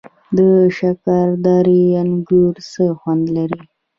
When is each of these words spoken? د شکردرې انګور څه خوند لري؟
د 0.37 0.39
شکردرې 0.77 1.81
انګور 2.01 2.55
څه 2.71 2.83
خوند 2.99 3.25
لري؟ 3.35 3.61